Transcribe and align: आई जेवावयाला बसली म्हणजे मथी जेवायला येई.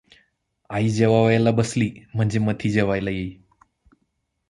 आई 0.69 0.89
जेवावयाला 0.89 1.51
बसली 1.51 1.89
म्हणजे 2.15 2.39
मथी 2.39 2.69
जेवायला 2.69 3.09
येई. 3.09 3.37